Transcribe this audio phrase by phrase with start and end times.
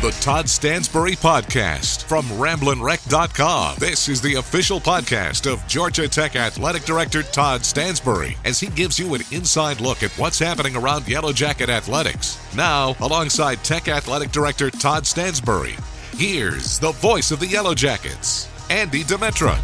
[0.00, 3.76] The Todd Stansbury Podcast from RamblinWreck.com.
[3.78, 8.98] This is the official podcast of Georgia Tech Athletic Director Todd Stansbury as he gives
[8.98, 12.38] you an inside look at what's happening around Yellow Jacket athletics.
[12.56, 15.74] Now, alongside Tech Athletic Director Todd Stansbury,
[16.16, 19.58] here's the voice of the Yellow Jackets, Andy Demetra.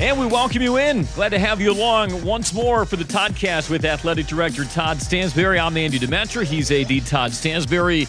[0.00, 1.08] And we welcome you in.
[1.16, 5.58] Glad to have you along once more for the Toddcast with Athletic Director Todd Stansbury.
[5.58, 6.44] I'm Andy Demetra.
[6.44, 8.06] He's AD Todd Stansbury.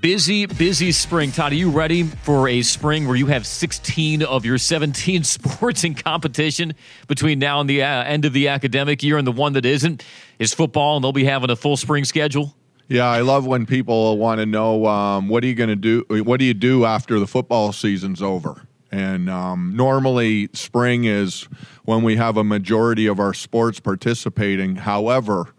[0.00, 1.30] Busy, busy spring.
[1.30, 5.84] Todd, are you ready for a spring where you have 16 of your 17 sports
[5.84, 6.72] in competition
[7.08, 9.18] between now and the uh, end of the academic year?
[9.18, 10.02] And the one that isn't
[10.38, 12.54] is football, and they'll be having a full spring schedule?
[12.88, 16.06] Yeah, I love when people want to know um, what are you going to do?
[16.08, 18.62] What do you do after the football season's over?
[18.92, 21.48] And um, normally, spring is
[21.84, 24.76] when we have a majority of our sports participating.
[24.76, 25.54] However,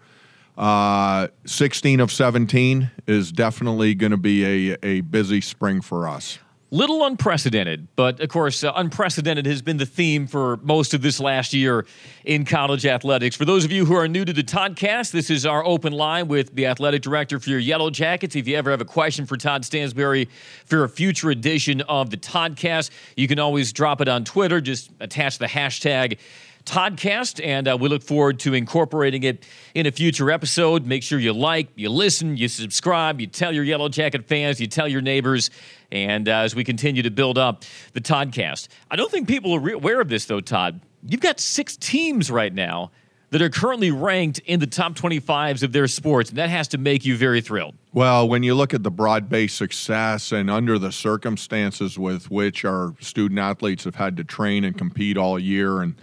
[0.55, 6.37] uh, 16 of 17 is definitely going to be a, a busy spring for us
[6.73, 11.19] little unprecedented, but of course, uh, unprecedented has been the theme for most of this
[11.19, 11.85] last year
[12.25, 13.35] in college athletics.
[13.35, 16.27] For those of you who are new to the Toddcast, this is our open line
[16.27, 18.35] with the athletic director for your Yellow Jackets.
[18.35, 20.27] If you ever have a question for Todd Stansbury
[20.65, 24.59] for a future edition of the Toddcast, you can always drop it on Twitter.
[24.59, 26.17] Just attach the hashtag
[26.65, 30.85] Toddcast, and uh, we look forward to incorporating it in a future episode.
[30.85, 34.67] Make sure you like, you listen, you subscribe, you tell your Yellow Jacket fans, you
[34.67, 35.49] tell your neighbors,
[35.91, 38.69] and uh, as we continue to build up the Toddcast.
[38.89, 40.79] I don't think people are re- aware of this, though, Todd.
[41.05, 42.91] You've got six teams right now
[43.33, 46.77] that are currently ranked in the top 25s of their sports, and that has to
[46.77, 47.73] make you very thrilled.
[47.91, 52.63] Well, when you look at the broad based success and under the circumstances with which
[52.63, 55.95] our student athletes have had to train and compete all year, and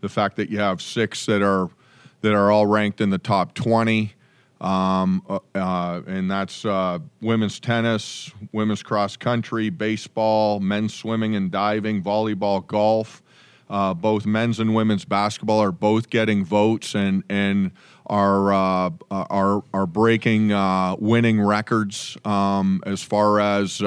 [0.00, 1.68] the fact that you have six that are
[2.20, 4.14] that are all ranked in the top 20.
[4.60, 11.50] Um, uh, uh, and that's uh, women's tennis, women's cross country, baseball, men's swimming and
[11.50, 13.22] diving, volleyball, golf.
[13.70, 17.70] Uh, both men's and women's basketball are both getting votes and and
[18.06, 23.80] are uh, are are breaking uh, winning records um, as far as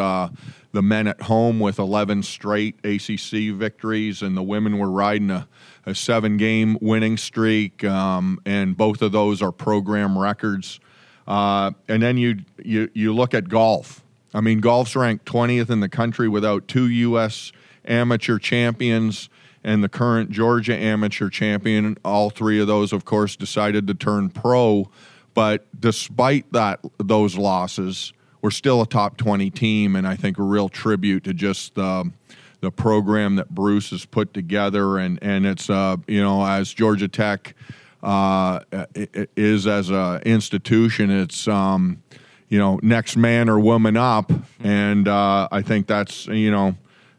[0.74, 5.48] the men at home with 11 straight ACC victories, and the women were riding a,
[5.86, 10.80] a seven game winning streak, um, and both of those are program records.
[11.28, 14.04] Uh, and then you, you, you look at golf.
[14.34, 17.52] I mean, golf's ranked 20th in the country without two U.S.
[17.86, 19.30] amateur champions
[19.64, 21.98] and the current Georgia amateur champion.
[22.04, 24.90] All three of those, of course, decided to turn pro.
[25.34, 30.44] But despite that, those losses, we're still a top 20 team, and I think a
[30.44, 32.12] real tribute to just the
[32.62, 37.08] the program that Bruce has put together, and and it's uh, you know as Georgia
[37.08, 37.56] Tech
[38.04, 38.62] uh,
[39.36, 42.02] is as an institution, it's um,
[42.48, 44.32] you know next man or woman up,
[44.64, 46.76] and uh, I think that's you know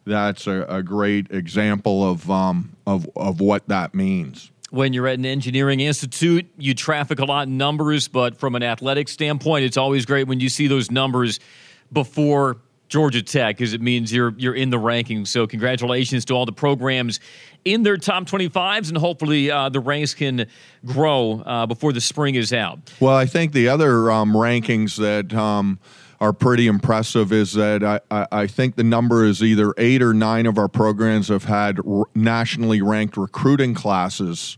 [0.06, 4.50] that's a, a great example of um, of of what that means.
[4.70, 8.62] When you're at an engineering institute, you traffic a lot in numbers, but from an
[8.62, 11.40] athletic standpoint, it's always great when you see those numbers
[11.92, 12.56] before
[12.92, 15.28] Georgia Tech because it means you're you're in the rankings.
[15.28, 17.20] So congratulations to all the programs
[17.64, 20.46] in their top 25s, and hopefully uh, the ranks can
[20.84, 22.92] grow uh, before the spring is out.
[23.00, 25.34] Well, I think the other um, rankings that.
[25.34, 25.80] Um,
[26.20, 30.14] are pretty impressive is that I, I, I, think the number is either eight or
[30.14, 34.56] nine of our programs have had r- nationally ranked recruiting classes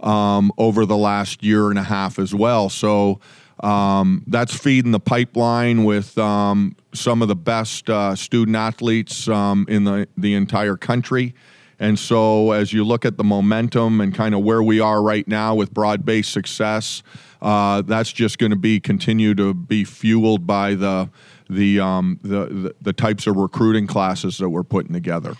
[0.00, 2.68] um, over the last year and a half as well.
[2.68, 3.20] So
[3.60, 9.66] um, that's feeding the pipeline with um, some of the best uh, student athletes um,
[9.68, 11.34] in the, the entire country.
[11.78, 15.26] And so, as you look at the momentum and kind of where we are right
[15.26, 17.02] now with broad based success,
[17.42, 21.10] uh, that's just going to be continue to be fueled by the
[21.50, 25.34] the, um, the the types of recruiting classes that we're putting together.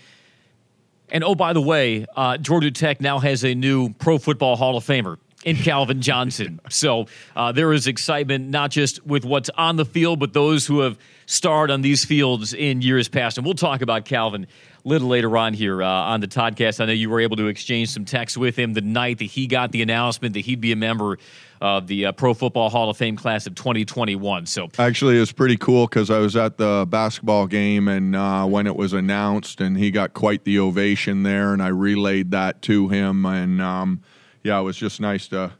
[1.09, 4.75] And oh, by the way, uh, Georgia Tech now has a new Pro Football Hall
[4.75, 6.59] of Famer in Calvin Johnson.
[6.69, 10.79] so uh, there is excitement not just with what's on the field, but those who
[10.79, 10.97] have
[11.27, 13.37] starred on these fields in years past.
[13.37, 14.47] And we'll talk about Calvin
[14.83, 16.81] a little later on here uh, on the podcast.
[16.81, 19.47] I know you were able to exchange some texts with him the night that he
[19.47, 21.17] got the announcement that he'd be a member
[21.61, 24.45] of the uh, Pro Football Hall of Fame class of 2021.
[24.45, 28.45] So actually, it was pretty cool because I was at the basketball game and uh,
[28.45, 32.61] when it was announced, and he got quite the ovation there, and I relayed that
[32.63, 34.01] to him, and um,
[34.45, 35.51] yeah, it was just nice to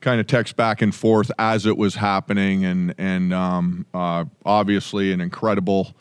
[0.00, 5.12] kind of text back and forth as it was happening, and and um, uh, obviously
[5.12, 5.94] an incredible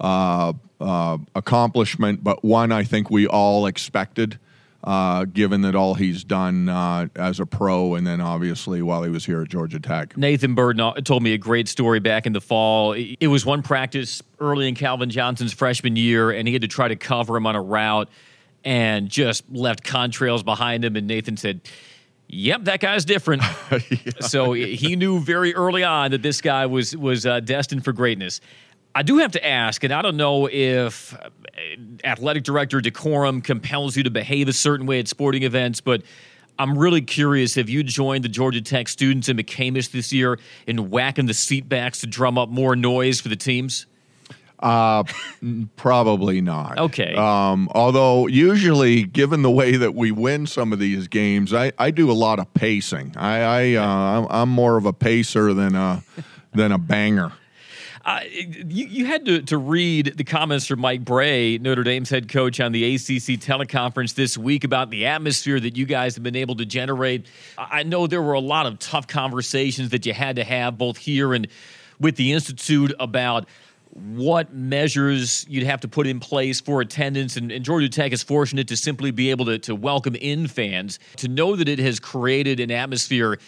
[0.00, 4.38] uh, uh, accomplishment, but one I think we all expected.
[4.84, 9.10] uh, given that all he's done uh, as a pro, and then obviously while he
[9.10, 10.16] was here at Georgia Tech.
[10.16, 12.92] Nathan Burden told me a great story back in the fall.
[12.92, 16.88] It was one practice early in Calvin Johnson's freshman year, and he had to try
[16.88, 18.08] to cover him on a route
[18.64, 20.96] and just left contrails behind him.
[20.96, 21.60] And Nathan said,
[22.28, 23.42] Yep, that guy's different.
[23.70, 24.12] yeah.
[24.20, 28.40] So he knew very early on that this guy was was uh, destined for greatness.
[28.94, 31.28] I do have to ask, and I don't know if uh,
[32.04, 36.02] athletic director decorum compels you to behave a certain way at sporting events, but
[36.58, 40.90] I'm really curious if you joined the Georgia Tech students in McCamish this year in
[40.90, 43.86] whacking the seatbacks to drum up more noise for the teams?
[44.62, 45.04] Uh,
[45.76, 46.78] probably not.
[46.78, 47.14] Okay.
[47.14, 51.90] Um, although usually, given the way that we win some of these games, I, I
[51.90, 53.14] do a lot of pacing.
[53.16, 56.02] I, I uh, I'm more of a pacer than a
[56.54, 57.32] than a banger.
[58.04, 62.28] Uh, you, you, had to, to read the comments from Mike Brey, Notre Dame's head
[62.28, 66.34] coach, on the ACC teleconference this week about the atmosphere that you guys have been
[66.34, 67.26] able to generate.
[67.56, 70.96] I know there were a lot of tough conversations that you had to have both
[70.96, 71.46] here and
[72.00, 73.46] with the Institute about
[73.92, 77.36] what measures you'd have to put in place for attendance.
[77.36, 80.98] And, and, Georgia Tech is fortunate to simply be able to, to welcome in fans,
[81.16, 83.38] to know that it has created an atmosphere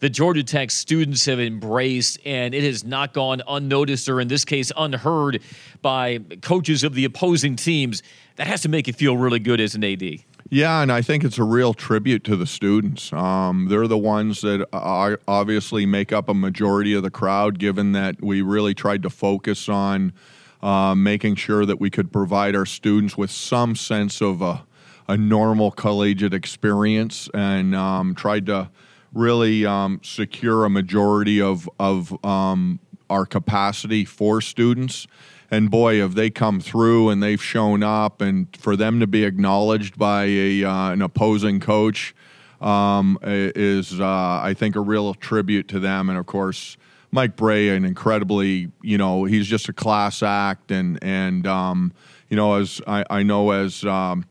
[0.00, 4.44] that Georgia Tech students have embraced, and it has not gone unnoticed or, in this
[4.44, 5.42] case, unheard
[5.82, 8.02] by coaches of the opposing teams.
[8.36, 10.20] That has to make you feel really good as an AD.
[10.50, 13.12] Yeah, and I think it's a real tribute to the students.
[13.12, 18.22] Um, they're the ones that obviously make up a majority of the crowd, given that
[18.22, 20.14] we really tried to focus on
[20.62, 24.64] uh, making sure that we could provide our students with some sense of a,
[25.06, 28.70] a normal collegiate experience and um, tried to
[29.12, 32.80] really um, secure a majority of, of um,
[33.10, 35.06] our capacity for students
[35.50, 39.24] and boy, have they come through and they've shown up, and for them to be
[39.24, 42.14] acknowledged by a uh, an opposing coach
[42.60, 44.04] um, is, uh,
[44.42, 46.08] I think, a real tribute to them.
[46.08, 46.76] And of course,
[47.10, 51.92] Mike Brey, an incredibly, you know, he's just a class act, and and um,
[52.28, 54.26] you know, as I, I know as um,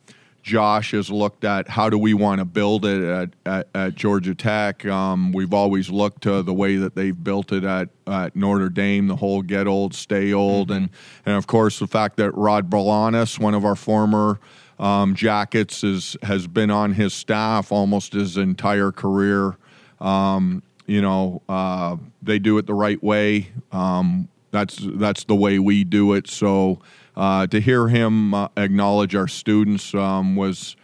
[0.48, 4.34] Josh has looked at how do we want to build it at, at, at Georgia
[4.34, 4.86] Tech.
[4.86, 9.08] Um, we've always looked to the way that they've built it at, at Notre Dame,
[9.08, 10.84] the whole get old, stay old, mm-hmm.
[10.84, 10.90] and
[11.26, 14.40] and of course the fact that Rod Balanis, one of our former
[14.80, 19.58] um, Jackets, is has been on his staff almost his entire career.
[20.00, 23.50] Um, you know, uh, they do it the right way.
[23.74, 26.30] Um, that's that's the way we do it.
[26.30, 26.80] So
[27.18, 30.76] uh, to hear him uh, acknowledge our students um, was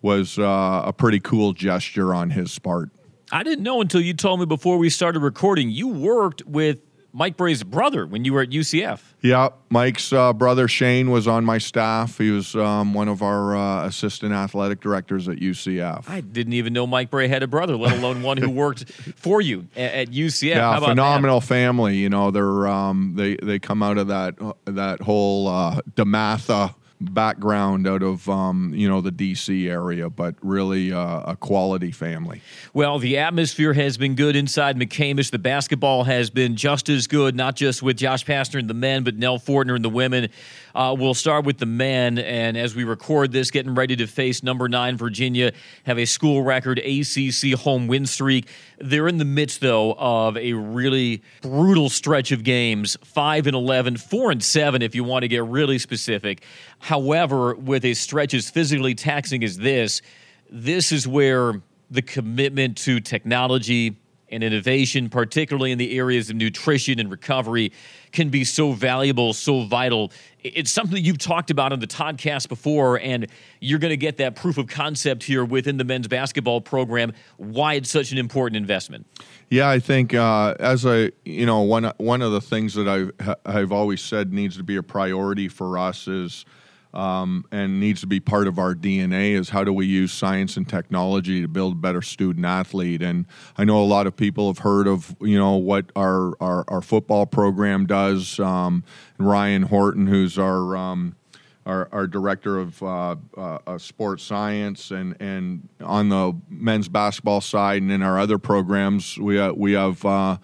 [0.00, 2.90] was uh, a pretty cool gesture on his part.
[3.30, 5.70] I didn't know until you told me before we started recording.
[5.70, 6.78] You worked with
[7.12, 9.00] Mike Brey's brother when you were at UCF.
[9.20, 12.18] Yeah, Mike's uh, brother Shane was on my staff.
[12.18, 16.08] He was um, one of our uh, assistant athletic directors at UCF.
[16.08, 19.40] I didn't even know Mike Brey had a brother, let alone one who worked for
[19.40, 20.54] you at, at UCF.
[20.54, 21.46] Yeah, phenomenal that?
[21.46, 21.96] family.
[21.96, 24.34] You know, they're um, they they come out of that
[24.64, 26.74] that whole uh, DeMatha
[27.10, 32.40] background out of um, you know the DC area, but really uh, a quality family.
[32.72, 35.30] Well, the atmosphere has been good inside McCamish.
[35.30, 39.04] The basketball has been just as good, not just with Josh Pastner and the men,
[39.04, 40.28] but Nell Fortner and the women.
[40.74, 44.42] Uh, we'll start with the men, and as we record this, getting ready to face
[44.42, 45.52] number nine Virginia,
[45.84, 48.48] have a school record ACC home win streak.
[48.78, 53.98] They're in the midst, though, of a really brutal stretch of games 5 and 11,
[53.98, 56.42] 4 and 7, if you want to get really specific.
[56.82, 60.02] However, with a stretch as physically taxing as this,
[60.50, 63.96] this is where the commitment to technology,
[64.32, 67.70] and innovation, particularly in the areas of nutrition and recovery,
[68.10, 70.10] can be so valuable, so vital.
[70.40, 73.26] It's something you've talked about on the Toddcast before, and
[73.60, 77.12] you're going to get that proof of concept here within the men's basketball program.
[77.36, 79.06] Why it's such an important investment?
[79.50, 83.36] Yeah, I think uh, as I, you know one one of the things that I've
[83.44, 86.46] I've always said needs to be a priority for us is
[86.94, 90.56] um, and needs to be part of our DNA is how do we use science
[90.56, 93.02] and technology to build a better student athlete.
[93.02, 96.64] And I know a lot of people have heard of you know what our our,
[96.68, 98.38] our football program does.
[98.38, 98.84] Um,
[99.18, 101.16] Ryan Horton, who's our um,
[101.64, 107.82] our, our, director of uh, uh, sports science, and, and on the men's basketball side,
[107.82, 110.38] and in our other programs, we uh, we have uh,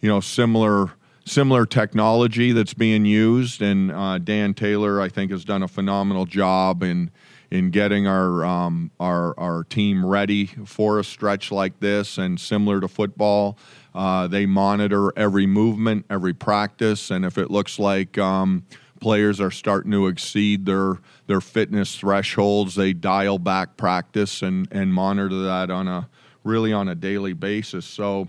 [0.00, 0.92] you know similar
[1.30, 3.62] similar technology that's being used.
[3.62, 7.10] And uh, Dan Taylor, I think, has done a phenomenal job in
[7.50, 12.18] in getting our um, our our team ready for a stretch like this.
[12.18, 13.58] And similar to football,
[13.94, 18.64] uh, they monitor every movement, every practice, and if it looks like um,
[19.00, 24.92] players are starting to exceed their their fitness thresholds, they dial back practice and and
[24.92, 26.08] monitor that on a
[26.42, 27.86] really on a daily basis.
[27.86, 28.28] So.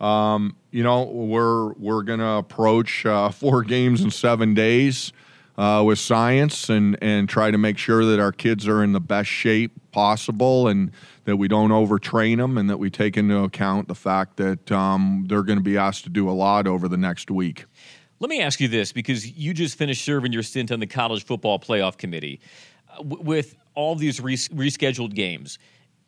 [0.00, 5.12] Um, you know, we're we're going to approach uh, four games in seven days
[5.56, 9.00] uh, with science and and try to make sure that our kids are in the
[9.00, 10.92] best shape possible and
[11.24, 15.26] that we don't overtrain them and that we take into account the fact that um,
[15.28, 17.66] they're going to be asked to do a lot over the next week.
[18.20, 21.24] Let me ask you this because you just finished serving your stint on the college
[21.24, 22.40] football playoff committee.
[23.00, 25.58] With all these res- rescheduled games,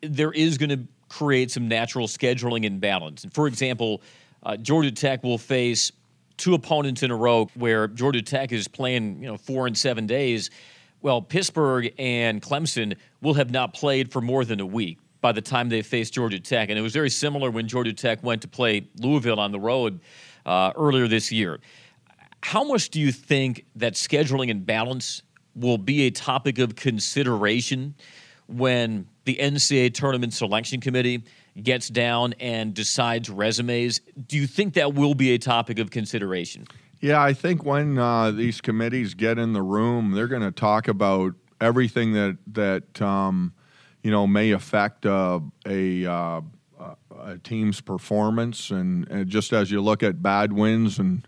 [0.01, 3.25] there is going to create some natural scheduling imbalance.
[3.25, 4.01] And for example,
[4.43, 5.91] uh, Georgia Tech will face
[6.37, 10.07] two opponents in a row where Georgia Tech is playing, you know, four and seven
[10.07, 10.49] days.
[11.01, 15.41] Well, Pittsburgh and Clemson will have not played for more than a week by the
[15.41, 16.69] time they face Georgia Tech.
[16.69, 19.99] And it was very similar when Georgia Tech went to play Louisville on the road
[20.45, 21.59] uh, earlier this year.
[22.41, 25.23] How much do you think that scheduling imbalance
[25.55, 27.95] will be a topic of consideration
[28.51, 31.23] when the NCAA Tournament Selection Committee
[31.61, 33.99] gets down and decides resumes.
[34.27, 36.65] Do you think that will be a topic of consideration?
[37.01, 40.87] Yeah, I think when uh, these committees get in the room, they're going to talk
[40.87, 43.53] about everything that that um,
[44.03, 46.41] you know may affect uh, a, uh,
[47.23, 51.27] a team's performance, and, and, just as you look at bad wins and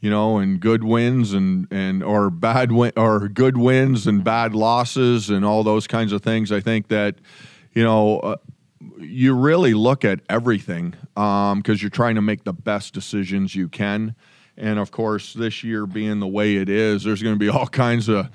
[0.00, 4.54] you know and good wins and and or bad win or good wins and bad
[4.54, 7.16] losses and all those kinds of things, I think that
[7.72, 8.36] you know uh,
[8.98, 13.68] you really look at everything because um, you're trying to make the best decisions you
[13.68, 14.14] can.
[14.56, 17.66] And of course, this year being the way it is, there's going to be all
[17.66, 18.30] kinds of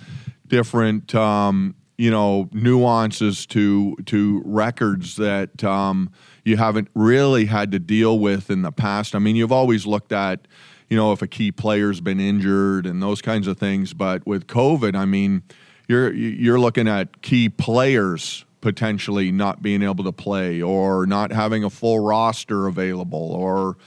[0.48, 6.12] different, um, you know, nuances to to records that um,
[6.44, 9.16] you haven't really had to deal with in the past.
[9.16, 10.48] I mean, you've always looked at,
[10.90, 13.94] you know, if a key player's been injured and those kinds of things.
[13.94, 15.44] But with COVID, I mean,
[15.88, 21.64] you're you're looking at key players potentially not being able to play or not having
[21.64, 23.78] a full roster available or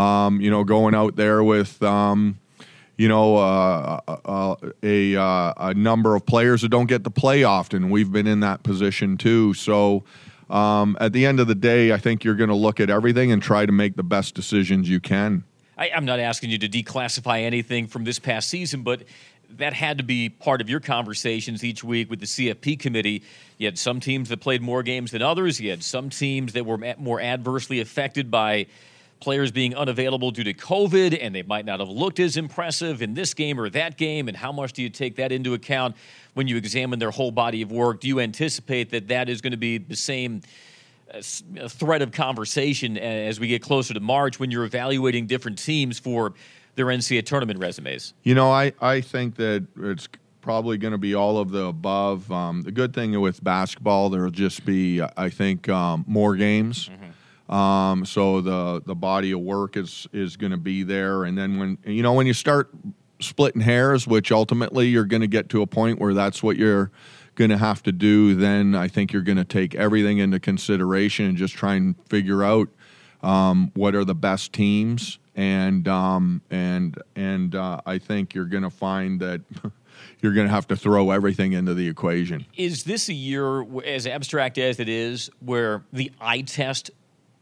[0.00, 2.38] um, you know going out there with um,
[2.96, 7.10] you know uh, uh, uh a, uh, a number of players that don't get to
[7.10, 7.90] play often.
[7.90, 9.54] We've been in that position too.
[9.54, 10.04] So
[10.50, 13.30] um, at the end of the day i think you're going to look at everything
[13.30, 15.44] and try to make the best decisions you can
[15.78, 19.02] I, am not asking you to declassify anything from this past season, but
[19.50, 23.22] that had to be part of your conversations each week with the CFP committee.
[23.56, 25.60] You had some teams that played more games than others.
[25.60, 28.66] You had some teams that were more adversely affected by
[29.20, 33.14] players being unavailable due to COVID, and they might not have looked as impressive in
[33.14, 34.28] this game or that game.
[34.28, 35.96] And how much do you take that into account
[36.34, 38.00] when you examine their whole body of work?
[38.00, 40.42] Do you anticipate that that is going to be the same?
[41.14, 45.98] Uh, thread of conversation as we get closer to March when you're evaluating different teams
[45.98, 46.34] for
[46.74, 48.12] their NCAA tournament resumes?
[48.24, 50.08] You know, I, I think that it's
[50.40, 52.30] probably going to be all of the above.
[52.30, 56.88] Um, the good thing with basketball, there will just be, I think, um, more games.
[56.88, 57.54] Mm-hmm.
[57.54, 61.58] Um, so the the body of work is is going to be there, and then
[61.58, 62.70] when you know when you start
[63.20, 66.90] splitting hairs, which ultimately you're going to get to a point where that's what you're
[67.38, 68.34] going to have to do.
[68.34, 72.42] Then I think you're going to take everything into consideration and just try and figure
[72.42, 72.68] out
[73.22, 78.64] um, what are the best teams and um, and and uh, I think you're going
[78.64, 79.40] to find that
[80.20, 82.44] you're going to have to throw everything into the equation.
[82.56, 86.90] Is this a year, as abstract as it is, where the eye test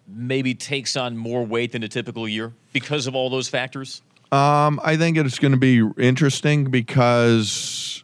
[0.07, 4.03] maybe takes on more weight than a typical year because of all those factors?
[4.31, 7.96] Um, I think it's going to be interesting because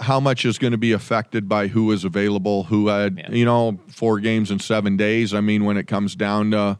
[0.00, 3.30] how much is going to be affected by who is available, who had, yeah.
[3.30, 5.34] you know, four games in seven days.
[5.34, 6.78] I mean, when it comes down to,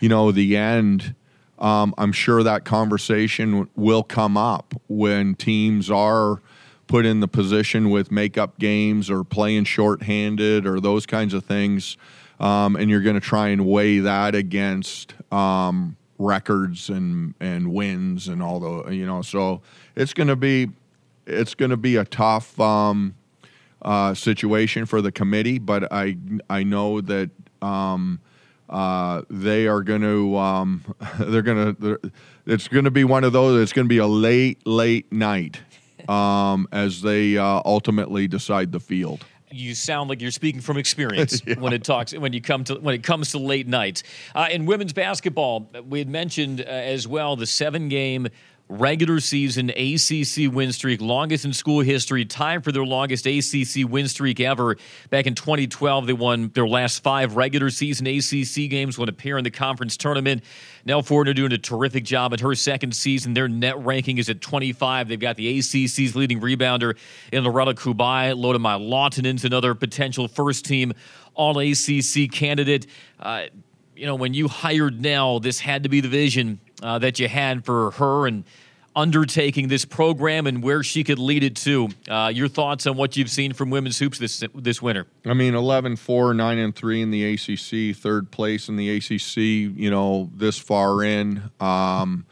[0.00, 1.14] you know, the end
[1.58, 6.42] um, I'm sure that conversation will come up when teams are
[6.86, 11.96] put in the position with makeup games or playing shorthanded or those kinds of things.
[12.38, 18.28] Um, and you're going to try and weigh that against um, records and and wins
[18.28, 19.22] and all the you know.
[19.22, 19.62] So
[19.94, 20.68] it's going to be
[21.26, 23.14] it's going to be a tough um,
[23.82, 26.16] uh, situation for the committee, but I
[26.48, 27.30] I know that
[27.62, 28.20] um,
[28.68, 30.84] uh, they are going to um,
[31.18, 32.12] they're going to
[32.46, 35.60] it's going to be one of those it's going to be a late late night
[36.08, 41.40] um, as they uh, ultimately decide the field you sound like you're speaking from experience
[41.46, 41.54] yeah.
[41.58, 44.02] when it talks when you come to when it comes to late nights
[44.34, 48.28] uh, in women's basketball we had mentioned uh, as well the seven game
[48.68, 54.08] regular season ACC win streak, longest in school history, tied for their longest ACC win
[54.08, 54.76] streak ever.
[55.10, 59.44] Back in 2012, they won their last five regular season ACC games, would appear in
[59.44, 60.42] the conference tournament.
[60.84, 63.34] Nell Fortner doing a terrific job in her second season.
[63.34, 65.08] Their net ranking is at 25.
[65.08, 66.96] They've got the ACC's leading rebounder
[67.32, 68.36] in Lorela Cubaj.
[68.36, 70.92] Lotta-Maj Lahtinen's another potential first team
[71.34, 72.86] All ACC candidate.
[73.20, 73.44] Uh,
[73.94, 77.28] you know, when you hired Nell, this had to be the vision uh, that you
[77.28, 78.44] had for her and
[78.96, 81.88] undertaking this program and where she could lead it to.
[82.08, 85.06] Uh, your thoughts on what you've seen from women's hoops this this winter?
[85.26, 89.36] I mean, 11 4, 9 and 3 in the ACC, third place in the ACC,
[89.36, 91.50] you know, this far in.
[91.60, 92.24] Um,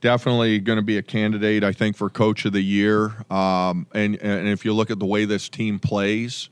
[0.00, 3.24] definitely going to be a candidate, I think, for coach of the year.
[3.28, 6.48] Um, and, and if you look at the way this team plays,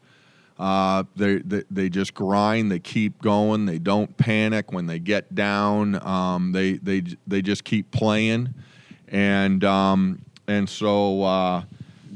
[0.58, 2.70] uh, they, they, they just grind.
[2.70, 3.66] They keep going.
[3.66, 6.04] They don't panic when they get down.
[6.06, 8.54] Um, they they they just keep playing,
[9.08, 11.62] and um, and so uh,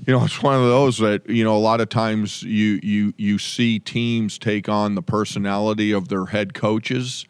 [0.07, 3.13] you know it's one of those that you know a lot of times you you
[3.17, 7.27] you see teams take on the personality of their head coaches.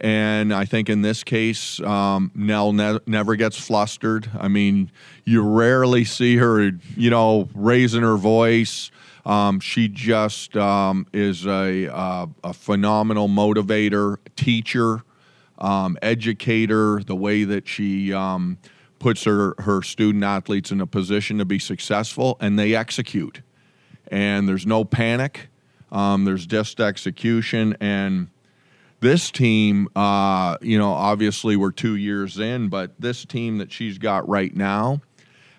[0.00, 4.28] And I think in this case, um, Nell ne- never gets flustered.
[4.36, 4.90] I mean,
[5.24, 8.90] you rarely see her, you know, raising her voice.
[9.24, 15.02] Um, she just um, is a, uh, a phenomenal motivator, teacher,
[15.58, 17.00] um, educator.
[17.04, 18.58] The way that she um,
[18.98, 23.42] puts her her student athletes in a position to be successful, and they execute.
[24.08, 25.48] And there's no panic.
[25.92, 28.28] Um, there's just execution and
[29.02, 33.98] this team, uh, you know, obviously we're two years in, but this team that she's
[33.98, 35.02] got right now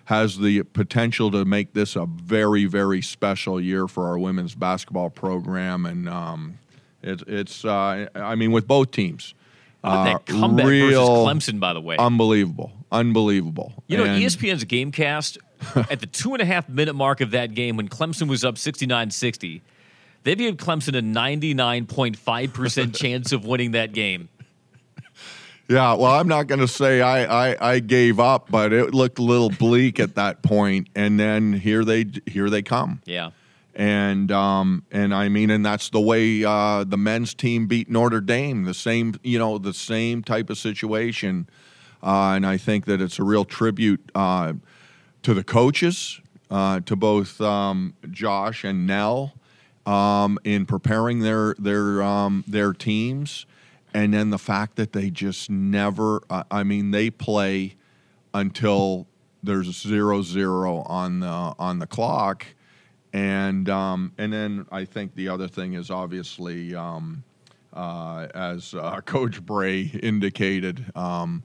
[0.04, 5.10] has the potential to make this a very, very special year for our women's basketball
[5.10, 5.86] program.
[5.86, 6.58] And um,
[7.02, 9.34] it, it's, uh, I mean, with both teams.
[9.82, 11.96] Uh, that comeback real, versus Clemson, by the way.
[11.98, 12.72] Unbelievable.
[12.90, 13.72] Unbelievable.
[13.86, 15.36] You know, and, ESPN's Gamecast,
[15.90, 18.56] at the two and a half minute mark of that game when Clemson was up
[18.56, 19.62] 69 60,
[20.22, 24.28] they gave Clemson a 99.5% chance of winning that game.
[25.68, 29.18] Yeah, well, I'm not going to say I, I, I gave up, but it looked
[29.18, 33.00] a little bleak at that point, and then here they here they come.
[33.06, 33.30] Yeah,
[33.74, 38.20] and um and I mean, and that's the way uh, the men's team beat Notre
[38.20, 38.64] Dame.
[38.64, 41.48] The same, you know, the same type of situation,
[42.02, 44.52] uh, and I think that it's a real tribute uh,
[45.22, 49.32] to the coaches, uh, to both um, Josh and Nell,
[49.86, 53.46] um, in preparing their their um, their teams
[53.94, 57.74] and then the fact that they just never uh, i mean they play
[58.34, 59.06] until
[59.44, 61.26] there's zero zero on the
[61.58, 62.46] on the clock.
[63.12, 67.22] And um, and then i think the other thing is obviously um,
[67.72, 71.42] uh, as uh, coach Brey indicated um,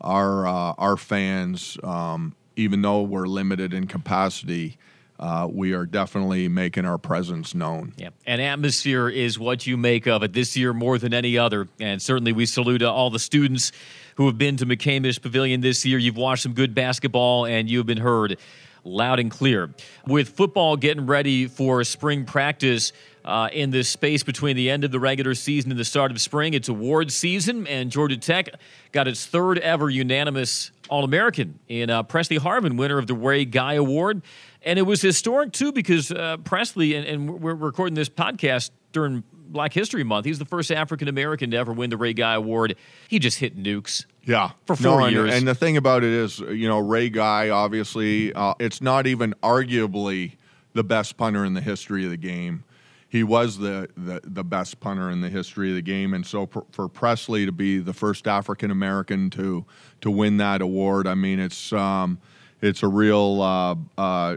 [0.00, 4.78] our uh, our fans um, even though we're limited in capacity
[5.22, 7.92] uh, we are definitely making our presence known.
[7.96, 11.68] Yeah, and atmosphere is what you make of it this year more than any other.
[11.78, 13.70] And certainly, we salute all the students
[14.16, 15.96] who have been to McCamish Pavilion this year.
[15.96, 18.36] You've watched some good basketball, and you've been heard
[18.82, 19.72] loud and clear.
[20.08, 22.92] With football getting ready for spring practice.
[23.24, 26.20] Uh, in this space between the end of the regular season and the start of
[26.20, 26.54] spring.
[26.54, 28.48] It's award season, and Georgia Tech
[28.90, 33.44] got its third ever unanimous All American in uh, Presley Harvin, winner of the Ray
[33.44, 34.22] Guy Award.
[34.64, 39.24] And it was historic, too, because uh, Presley, and, and, we're recording this podcast during
[39.32, 42.76] Black History Month, he's the first African American to ever win the Ray Guy Award.
[43.08, 44.06] He just hit nukes.
[44.24, 44.52] Yeah.
[44.66, 45.30] For four no, years.
[45.30, 49.06] And, and, the thing about it is, you know, Ray Guy, obviously, uh, it's not
[49.06, 50.36] even arguably
[50.74, 52.64] the best punter in the history of the game.
[53.08, 56.14] He was the, the, the best punter in the history of the game.
[56.14, 59.66] And so for, for Presley to be the first African American to
[60.00, 61.72] to win that award, I mean, it's.
[61.72, 62.20] Um,
[62.62, 64.36] it's a real uh, uh,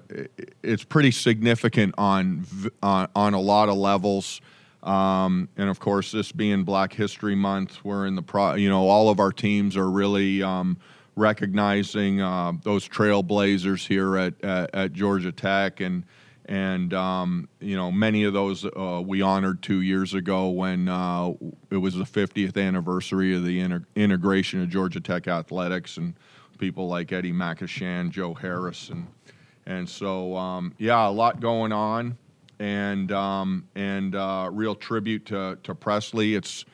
[0.63, 2.45] it's pretty significant on,
[2.83, 4.41] on on a lot of levels.
[4.83, 8.87] Um, and of course this being black history month we're in the pro you know
[8.87, 10.77] all of our teams are really um,
[11.15, 15.79] recognizing uh, those trailblazers here at, at, at Georgia Tech.
[15.79, 16.03] And
[16.47, 21.33] and um, you know many of those uh, we honored two years ago when uh,
[21.71, 25.97] it was the 50th anniversary of the integration of Georgia Tech athletics.
[25.97, 26.13] And
[26.55, 29.07] people like Eddie McAshan, Joe Harris, and
[29.65, 32.17] and so um, yeah, a lot going on,
[32.59, 36.35] and um, and uh, real tribute to to Presley.
[36.35, 36.65] It's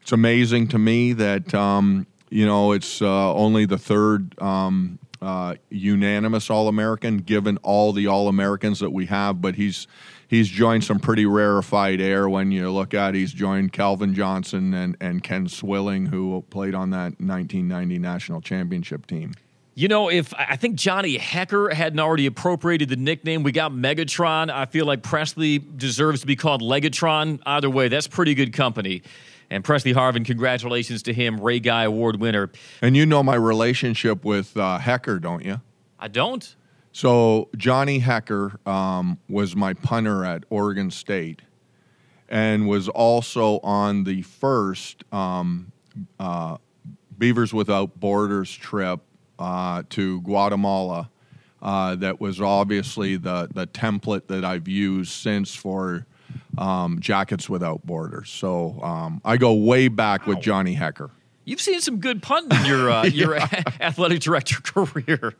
[0.00, 5.54] it's amazing to me that um, you know it's uh, only the third um, uh,
[5.70, 9.86] unanimous All American, given all the All Americans that we have, but he's
[10.28, 14.96] he's joined some pretty rarefied air when you look at he's joined Calvin Johnson and,
[15.00, 19.32] and Ken Swilling, who played on that 1990 national championship team.
[19.78, 24.50] You know, if I think Johnny Hekker hadn't already appropriated the nickname, we got Megatron.
[24.50, 27.40] I feel like Presley deserves to be called Legatron.
[27.44, 29.02] Either way, that's pretty good company.
[29.50, 32.50] And Presley Harvin, congratulations to him, Ray Guy Award winner.
[32.80, 35.60] And you know my relationship with uh, Hekker, don't you?
[36.00, 36.56] I don't.
[36.96, 41.42] So Johnny Hekker um, was my punter at Oregon State,
[42.26, 45.72] and was also on the first um,
[46.18, 46.56] uh,
[47.18, 49.00] Beavers Without Borders trip
[49.38, 51.10] uh, to Guatemala.
[51.60, 56.06] Uh, that was obviously the the template that I've used since for
[56.56, 58.30] um, Jackets Without Borders.
[58.30, 61.10] So um, I go way back with Johnny Hekker.
[61.44, 63.36] You've seen some good punting in your uh, your
[63.82, 65.34] athletic director career.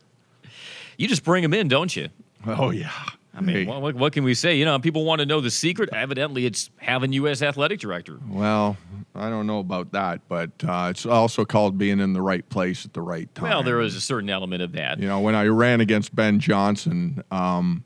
[0.97, 2.09] You just bring them in, don't you?
[2.45, 2.91] Oh yeah.
[3.35, 3.65] I mean, Hey.
[3.65, 4.55] what, what can we say?
[4.57, 5.89] You know, people want to know the secret.
[5.93, 8.17] Evidently, it's having you as athletic director.
[8.27, 8.77] Well,
[9.13, 12.83] I don't know about that, but uh, it's also called being in the right place
[12.83, 13.49] at the right time.
[13.49, 14.99] Well, there is a certain element of that.
[14.99, 17.83] You know, when I ran against Ben Johnson um,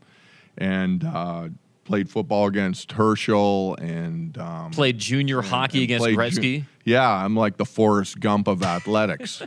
[0.58, 1.50] and uh,
[1.84, 6.60] played football against Herschel and um, Played junior hockey and against Gretzky.
[6.62, 9.42] ju- yeah, I'm like the Forrest Gump of athletics.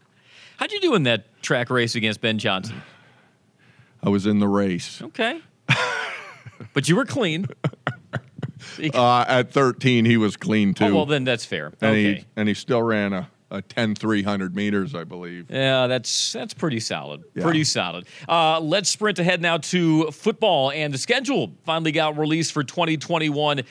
[0.56, 2.82] How'd you do in that track race against Ben Johnson?
[4.04, 5.00] I was in the race.
[5.02, 5.40] Okay.
[6.72, 7.46] but you were clean.
[8.94, 10.86] Uh, at 13, he was clean too.
[10.86, 11.66] Oh, well, then that's fair.
[11.80, 12.14] and, Okay.
[12.14, 15.50] he, and he still ran a, a 10 300 meters, I believe.
[15.50, 17.22] Yeah, that's that's pretty solid.
[17.34, 17.42] Yeah.
[17.44, 18.06] Pretty solid.
[18.26, 23.62] Uh, let's sprint ahead now to football, and the schedule finally got released for 2021.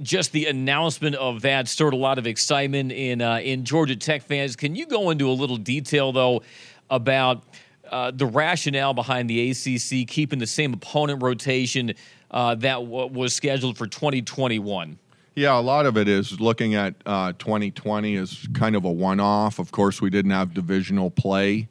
[0.00, 4.22] Just the announcement of that stirred a lot of excitement in uh, in Georgia Tech
[4.22, 4.56] fans.
[4.56, 6.42] Can you go into a little detail though
[6.88, 7.42] about
[7.90, 11.92] uh, the rationale behind the ACC keeping the same opponent rotation
[12.30, 14.98] uh, that w- was scheduled for 2021?
[15.34, 19.20] Yeah, a lot of it is looking at uh, 2020 as kind of a one
[19.20, 19.58] off.
[19.58, 21.68] Of course, we didn't have divisional play.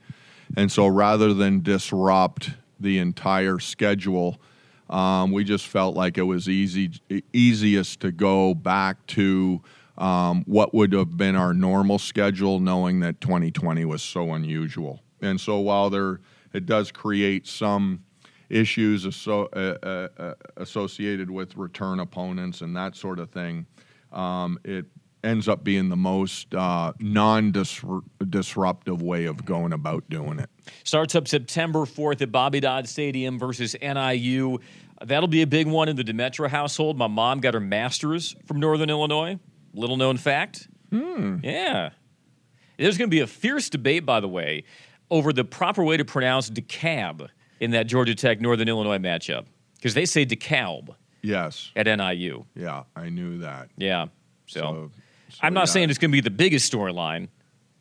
[0.58, 4.40] And so rather than disrupt the entire schedule,
[4.90, 6.92] um, we just felt like it was easy,
[7.32, 9.62] easiest to go back to
[9.98, 15.02] um, what would have been our normal schedule, knowing that 2020 was so unusual.
[15.22, 16.22] And so while there,
[16.54, 18.04] it does create some
[18.50, 23.66] issues asso- uh, uh, uh, associated with return opponents and that sort of thing,
[24.12, 24.86] um, it
[25.24, 30.50] ends up being the most uh, non-disruptive way of going about doing it.
[30.84, 34.60] Starts up September 4th at Bobby Dodd Stadium versus NIU.
[35.04, 36.98] That'll be a big one in the Demetra household.
[36.98, 39.40] My mom got her master's from Northern Illinois.
[39.74, 40.68] Little known fact.
[41.44, 41.92] Yeah.
[42.78, 44.64] There's going to be a fierce debate, by the way,
[45.12, 47.28] over the proper way to pronounce DeKalb
[47.60, 49.46] in that Georgia Tech Northern Illinois matchup
[49.76, 50.90] because they say DeKalb
[51.22, 52.46] Yes, at NIU.
[52.56, 53.70] yeah, I knew that.
[53.78, 54.08] Yeah.
[54.48, 54.92] So, So-
[55.32, 55.66] so, I'm not yeah.
[55.66, 57.28] saying it's going to be the biggest storyline.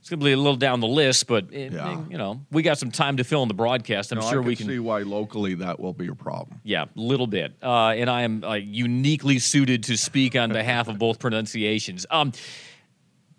[0.00, 2.04] It's going to be a little down the list, but it, Yeah.
[2.10, 4.12] you know, we got some time to fill in the broadcast.
[4.12, 6.60] I'm No, sure I we can can see why locally that will be a problem.
[6.62, 7.54] Yeah, a little bit.
[7.62, 12.06] Uh, and I am uh, uniquely suited to speak on behalf of both pronunciations.
[12.10, 12.32] Um,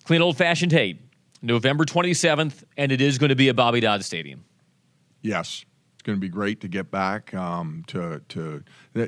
[0.06, 1.00] clean old fashioned hate,
[1.42, 4.44] November 27th, and it is going to be at Bobby Dodd Stadium.
[5.22, 8.64] Yes, it's going to be great to get back um, to to.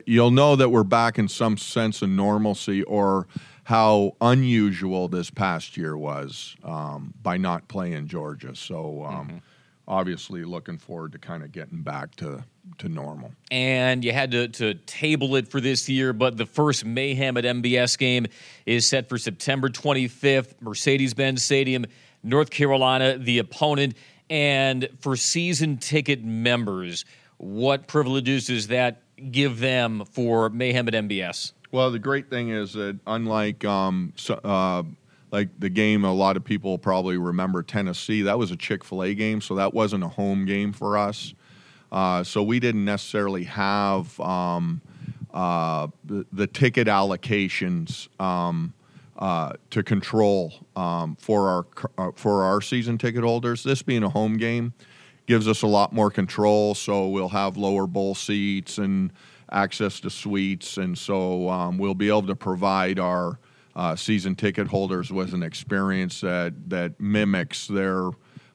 [0.05, 3.27] You'll know that we're back in some sense of normalcy, or
[3.63, 8.55] how unusual this past year was um, by not playing Georgia.
[8.55, 9.41] So, um,
[9.87, 12.43] obviously, looking forward to kind of getting back to
[12.77, 13.31] to normal.
[13.49, 17.43] And you had to, to table it for this year, but the first Mayhem at
[17.43, 18.27] MBS game
[18.65, 21.85] is set for September 25th, Mercedes Benz Stadium,
[22.23, 23.95] North Carolina, the opponent.
[24.29, 27.05] And for season ticket members,
[27.37, 31.53] what privileges does that give them for Mayhem at MBS?
[31.71, 34.83] Well, the great thing is that unlike um, so, uh,
[35.31, 38.21] like the game, a lot of people probably remember Tennessee.
[38.23, 41.33] That was a Chick Fil A game, so that wasn't a home game for us.
[41.91, 44.81] Uh, so we didn't necessarily have um,
[45.33, 48.73] uh, the, the ticket allocations um,
[49.21, 51.65] uh, to control um, for our
[51.97, 53.63] uh, for our season ticket holders.
[53.63, 54.73] This being a home game
[55.27, 56.73] gives us a lot more control.
[56.73, 59.13] So we'll have lower bowl seats and
[59.51, 63.37] access to suites, and so um, we'll be able to provide our
[63.75, 68.09] uh, season ticket holders with an experience that that mimics their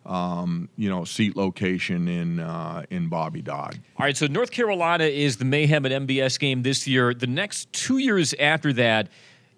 [0.05, 3.79] um, you know seat location in uh, in Bobby Dodd.
[3.99, 7.15] All right, so North Carolina is the Mayhem at MBS game this year.
[7.15, 9.09] The next two years after that,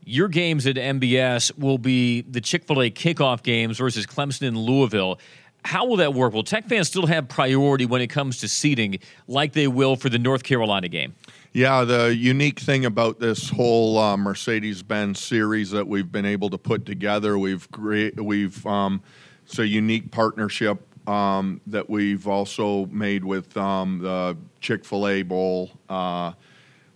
[0.09, 4.57] your games at MBS will be the Chick fil A kickoff games versus Clemson and
[4.57, 5.19] Louisville.
[5.65, 6.33] How will that work?
[6.33, 10.09] Will Tech fans still have priority when it comes to seating like they will for
[10.09, 11.15] the North Carolina game?
[11.53, 16.59] Yeah, the unique thing about this whole uh, Mercedes-Benz series that we've been able to
[16.59, 19.03] put together, we've great, we've um,
[19.45, 25.23] it's a unique partnership um, that we've also made with um, the Chick Fil A
[25.23, 25.71] Bowl.
[25.89, 26.33] Uh,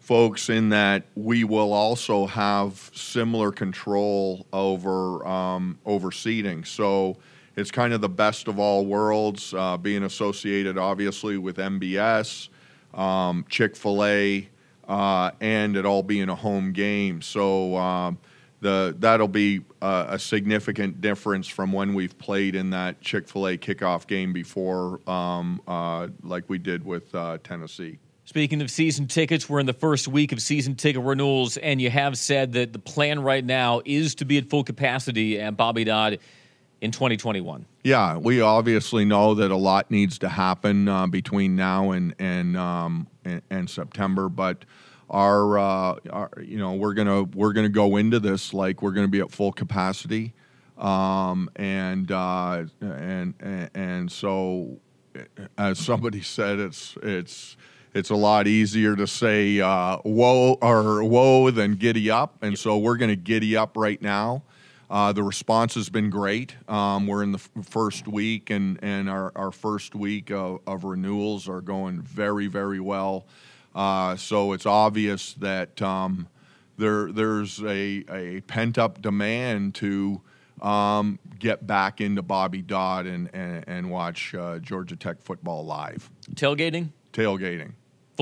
[0.02, 6.64] folks in that we will also have similar control over um, over seating.
[6.64, 7.16] So
[7.56, 12.48] it's kind of the best of all worlds, uh, being associated obviously with MBS,
[12.94, 14.48] um, Chick Fil A,
[14.88, 17.22] uh, and it all being a home game.
[17.22, 18.18] So um,
[18.60, 23.46] the that'll be a, a, significant difference from when we've played in that Chick Fil
[23.46, 28.00] A kickoff game before, um, uh, like we did with uh, Tennessee.
[28.32, 31.90] Speaking of season tickets, we're in the first week of season ticket renewals, and you
[31.90, 35.84] have said that the plan right now is to be at full capacity at Bobby
[35.84, 36.18] Dodd
[36.80, 37.66] in 2021.
[37.84, 42.56] Yeah, we obviously know that a lot needs to happen uh, between now and and,
[42.56, 44.64] um, and, and September, but
[45.10, 49.08] our, uh, our, you know we're gonna we're gonna go into this like we're gonna
[49.08, 50.32] be at full capacity,
[50.78, 54.80] um, and, uh, and and and so
[55.58, 57.58] as somebody said, it's it's
[57.94, 62.78] it's a lot easier to say uh, whoa or whoa than giddy up, and so
[62.78, 64.42] we're going to giddy up right now.
[64.90, 66.54] Uh, the response has been great.
[66.68, 70.84] Um, we're in the f- first week, and, and our, our first week of, of
[70.84, 73.26] renewals are going very, very well.
[73.74, 76.28] Uh, so it's obvious that um,
[76.76, 80.20] there there's a, a pent up demand to
[80.60, 86.10] um, get back into Bobby Dodd and, and, and watch uh, Georgia Tech football live.
[86.34, 86.90] Tailgating?
[87.14, 87.72] Tailgating.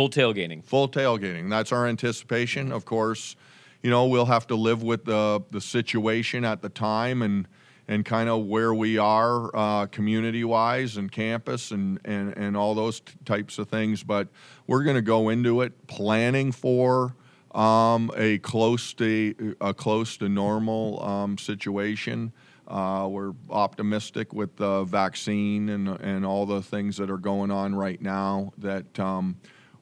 [0.01, 0.65] Full tailgating.
[0.65, 1.51] Full tailgating.
[1.51, 2.73] That's our anticipation.
[2.73, 3.37] Of course,
[3.83, 7.47] you know we'll have to live with the the situation at the time and
[7.87, 12.75] and kind of where we are uh, community wise and campus and, and, and all
[12.75, 14.03] those t- types of things.
[14.03, 14.29] But
[14.67, 17.15] we're going to go into it planning for
[17.51, 22.33] um, a close to a close to normal um, situation.
[22.67, 27.75] Uh, we're optimistic with the vaccine and and all the things that are going on
[27.75, 28.99] right now that.
[28.99, 29.37] Um,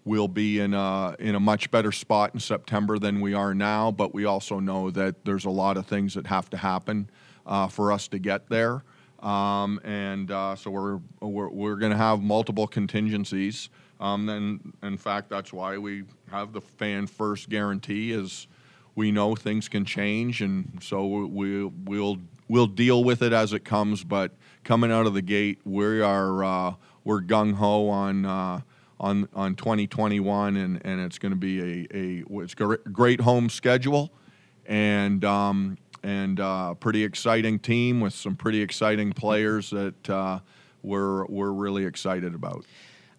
[0.09, 3.91] we'll be in a, in a much better spot in September than we are now,
[3.91, 7.11] but we also know that there's a lot of things that have to happen
[7.47, 8.83] uh, for us to get there.
[9.21, 13.69] Um, and uh, so we're, we're, we're going to have multiple contingencies.
[14.01, 18.47] Um, and in fact, that's why we have the fan first guarantee is
[18.95, 20.41] we know things can change.
[20.41, 22.19] And so we, we'll,
[22.49, 24.05] we'll deal with it as it comes.
[24.05, 24.33] But
[24.65, 28.61] coming out of the gate, we are, uh, we're gung ho on, uh,
[29.01, 34.11] on on 2021, and, and it's going to be a, a it's great home schedule,
[34.67, 40.41] and um, and uh, pretty exciting team with some pretty exciting players that uh,
[40.83, 42.65] we're we're really excited about.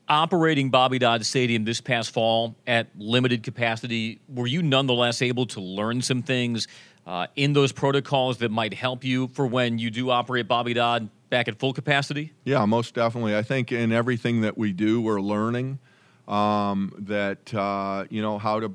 [0.07, 5.61] Operating Bobby Dodd Stadium this past fall at limited capacity, were you nonetheless able to
[5.61, 6.67] learn some things
[7.05, 11.09] uh, in those protocols that might help you for when you do operate Bobby Dodd
[11.29, 12.33] back at full capacity?
[12.43, 13.35] Yeah, most definitely.
[13.35, 15.79] I think in everything that we do, we're learning
[16.27, 18.71] um, that uh, you know how to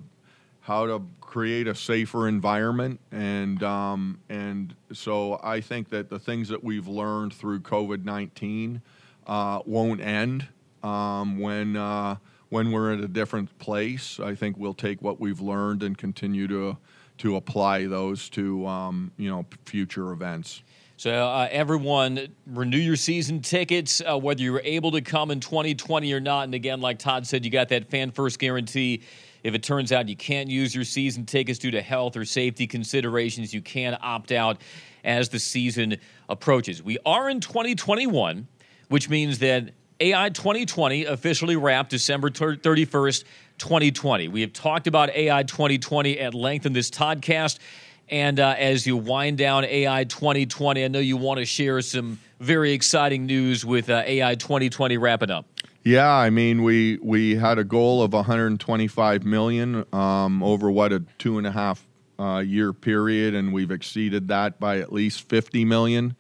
[0.60, 6.48] how to create a safer environment, and um, and so I think that the things
[6.48, 8.82] that we've learned through COVID nineteen
[9.26, 10.48] uh, won't end
[10.82, 11.76] um, when.
[11.76, 12.16] Uh,
[12.50, 16.46] when we're at a different place, I think we'll take what we've learned and continue
[16.46, 16.76] to
[17.18, 20.62] to apply those to um, you know future events.
[20.96, 26.12] So, uh, everyone, renew your season tickets, uh, whether you're able to come in 2020
[26.12, 26.44] or not.
[26.44, 29.02] And again, like Todd said, you got that fan first guarantee.
[29.42, 32.68] If it turns out you can't use your season tickets due to health or safety
[32.68, 34.61] considerations, you can opt out
[35.02, 35.96] as the season
[36.28, 36.80] approaches.
[36.80, 38.46] We are in 2021,
[38.88, 43.24] which means that AI 2020 officially wrapped December 31st,
[43.59, 44.28] 2020.
[44.28, 47.59] We have talked about AI 2020 at length in this podcast.
[48.08, 52.18] And uh, as you wind down AI 2020, I know you want to share some
[52.38, 55.46] very exciting news with uh, AI 2020 wrapping up.
[55.84, 61.04] Yeah, I mean, we we had a goal of 125 million um, over what a
[61.18, 61.86] two and a half
[62.18, 66.16] uh, year period, and we've exceeded that by at least 50 million.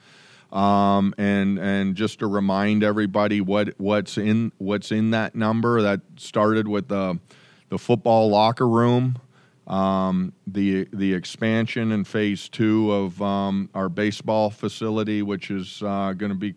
[0.52, 6.00] Um, and and just to remind everybody what what's in what's in that number that
[6.16, 7.18] started with the
[7.70, 9.16] the football locker room
[9.66, 16.12] um, the the expansion in phase two of um, our baseball facility, which is uh,
[16.12, 16.54] going to be,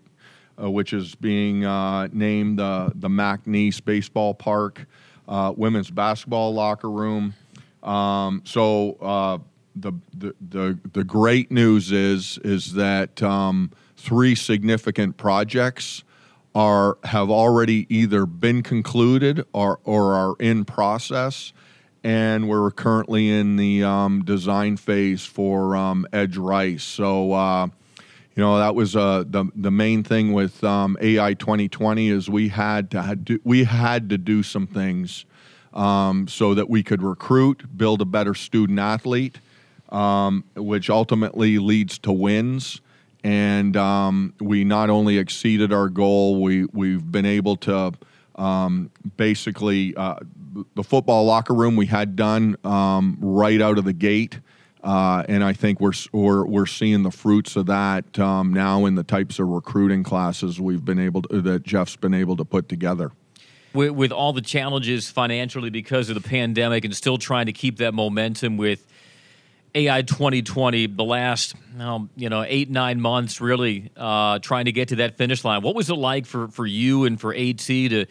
[0.61, 4.85] uh, which is being uh, named the the Mac Nease Baseball Park,
[5.27, 7.33] uh, women's basketball locker room.
[7.81, 9.37] Um, so uh,
[9.75, 16.03] the, the the the great news is is that um, three significant projects
[16.53, 21.53] are have already either been concluded or or are in process
[22.07, 26.85] and we're currently in the um, design phase for um, Edge Rice.
[26.85, 27.67] So, uh,
[28.33, 32.47] you know that was uh, the the main thing with um, AI 2020 is we
[32.47, 35.25] had to had to, we had to do some things
[35.73, 39.41] um, so that we could recruit, build a better student athlete,
[39.89, 42.79] um, which ultimately leads to wins.
[43.21, 47.95] And um, we not only exceeded our goal, we we've been able to
[48.37, 50.15] um, basically uh,
[50.75, 54.39] the football locker room we had done um, right out of the gate.
[54.83, 58.95] Uh, and I think we're, we're we're seeing the fruits of that um, now in
[58.95, 62.69] the types of recruiting classes we've been able to, that Jeff's been able to put
[62.69, 63.11] together.
[63.73, 67.77] With, with all the challenges financially because of the pandemic, and still trying to keep
[67.77, 68.87] that momentum with
[69.75, 71.55] AI 2020, the last
[72.15, 75.61] you know eight nine months, really uh, trying to get to that finish line.
[75.61, 78.05] What was it like for for you and for AT to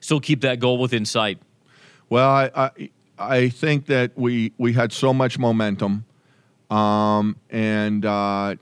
[0.00, 1.38] still keep that goal within sight?
[2.08, 6.04] Well, I I, I think that we we had so much momentum.
[6.70, 8.56] Um, and uh,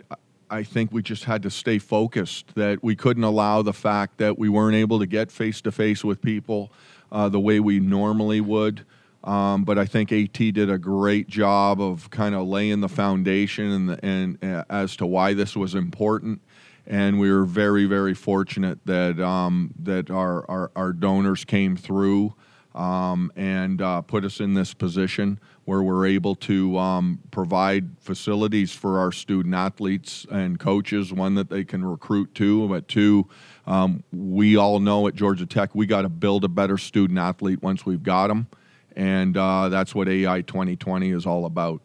[0.50, 4.36] I think we just had to stay focused, that we couldn't allow the fact that
[4.36, 6.72] we weren't able to get face to face with people
[7.12, 8.84] uh, the way we normally would.
[9.22, 13.70] Um, but I think AT did a great job of kind of laying the foundation
[13.70, 14.04] and,
[14.42, 16.40] and uh, as to why this was important.
[16.86, 22.34] And we were very, very fortunate that um, that our, our, our donors came through
[22.74, 28.72] um, and uh, put us in this position where we're able to um, provide facilities
[28.72, 31.12] for our student athletes and coaches.
[31.12, 33.28] One that they can recruit to, but two,
[33.66, 37.62] um, we all know at Georgia Tech we got to build a better student athlete
[37.62, 38.48] once we've got them,
[38.96, 41.82] and uh, that's what AI 2020 is all about.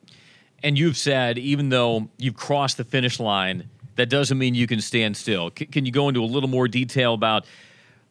[0.64, 4.82] And you've said even though you've crossed the finish line, that doesn't mean you can
[4.82, 5.52] stand still.
[5.58, 7.46] C- can you go into a little more detail about?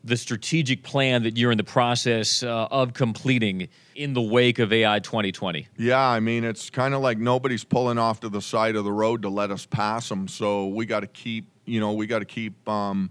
[0.04, 4.72] the strategic plan that you're in the process uh, of completing in the wake of
[4.72, 5.66] AI 2020?
[5.78, 8.92] Yeah, I mean, it's kind of like nobody's pulling off to the side of the
[8.92, 10.28] road to let us pass them.
[10.28, 13.10] So we got to keep, you know, we got to keep um,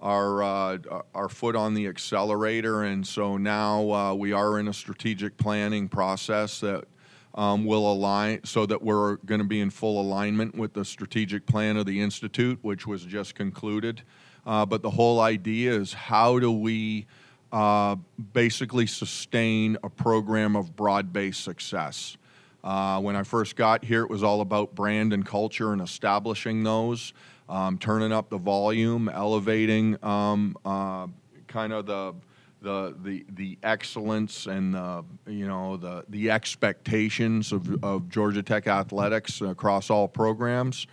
[0.00, 0.78] our uh,
[1.14, 2.82] our foot on the accelerator.
[2.84, 6.84] And so now uh, we are in a strategic planning process that.
[7.32, 11.46] Um, will align so that we're going to be in full alignment with the strategic
[11.46, 14.02] plan of the institute, which was just concluded.
[14.44, 17.06] Uh, but the whole idea is how do we
[17.52, 17.96] uh,
[18.32, 22.16] basically sustain a program of broad based success?
[22.62, 26.62] Uh, when I first got here, it was all about brand and culture and establishing
[26.62, 27.12] those,
[27.50, 31.08] um, turning up the volume, elevating um, uh,
[31.48, 32.14] kind of the
[32.62, 38.66] the the the excellence and the you know the the expectations of, of Georgia Tech
[38.66, 40.86] athletics across all programs.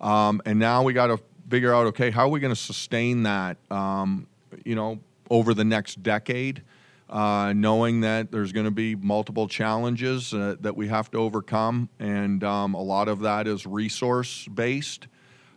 [0.00, 3.22] Um, and now we got to figure out okay how are we going to sustain
[3.22, 4.26] that um,
[4.64, 4.98] you know
[5.30, 6.62] over the next decade
[7.08, 11.88] uh, knowing that there's going to be multiple challenges uh, that we have to overcome
[12.00, 15.06] and um, a lot of that is resource based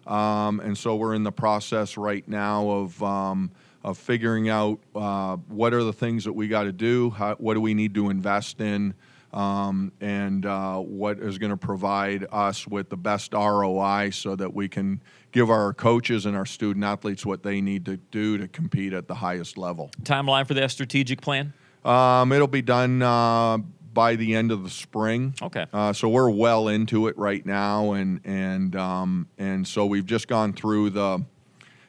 [0.08, 3.52] um, and so we're in the process right now of um,
[3.84, 7.54] of figuring out uh, what are the things that we got to do how, what
[7.54, 8.94] do we need to invest in
[9.36, 14.54] um, and uh, what is going to provide us with the best ROI so that
[14.54, 15.02] we can
[15.34, 19.10] give our coaches and our student athletes what they need to do to compete at
[19.10, 19.92] the highest level.
[20.04, 21.54] Timeline for that strategic plan?
[21.84, 23.58] Um, it'll be done uh,
[23.96, 25.34] by the end of the spring.
[25.42, 25.66] Okay.
[25.74, 30.28] Uh, so we're well into it right now, and and um, and so we've just
[30.28, 31.26] gone through the.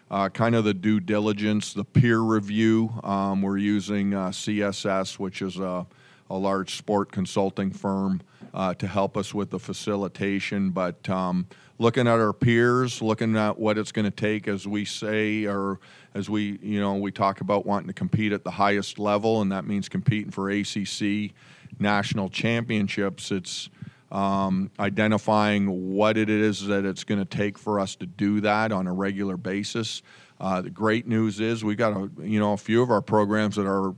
[0.09, 2.92] Uh, kind of the due diligence, the peer review.
[3.03, 5.85] Um, we're using uh, CSS, which is a
[6.31, 8.21] a large sport consulting firm
[8.55, 10.71] uh, to help us with the facilitation.
[10.71, 11.47] But um,
[11.79, 15.79] looking at our peers, looking at what it's going to take, as we say, or
[16.14, 19.53] as we you know we talk about wanting to compete at the highest level, and
[19.53, 21.33] that means competing for ACC
[21.79, 23.31] national championships.
[23.31, 23.68] It's
[24.11, 28.72] um, identifying what it is that it's going to take for us to do that
[28.72, 30.02] on a regular basis.
[30.40, 33.57] Uh, the great news is we've got a you know a few of our programs
[33.57, 33.94] that are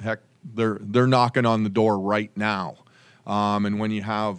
[0.00, 0.20] heck
[0.54, 2.76] they're they're knocking on the door right now.
[3.26, 4.38] Um, and when you have